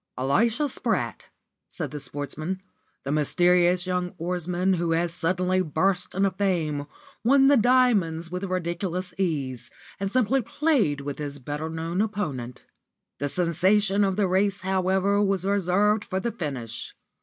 "Elisha 0.17 0.67
Spratt," 0.67 1.25
said 1.69 1.91
the 1.91 1.99
Sportsman, 1.99 2.59
"the 3.03 3.11
mysterious 3.11 3.85
young 3.85 4.15
oarsman 4.17 4.73
who 4.73 4.93
has 4.93 5.13
suddenly 5.13 5.61
burst 5.61 6.15
into 6.15 6.31
fame, 6.31 6.87
won 7.23 7.49
the 7.49 7.55
'Diamonds' 7.55 8.31
with 8.31 8.43
ridiculous 8.45 9.13
ease, 9.19 9.69
and 9.99 10.09
simply 10.11 10.41
played 10.41 11.01
with 11.01 11.19
his 11.19 11.37
better 11.37 11.69
known 11.69 12.01
opponent. 12.01 12.63
The 13.19 13.29
sensation 13.29 14.03
of 14.03 14.15
the 14.15 14.27
race, 14.27 14.61
however, 14.61 15.21
was 15.21 15.45
reserved 15.45 16.05
for 16.05 16.19
the 16.19 16.31
finish. 16.31 16.95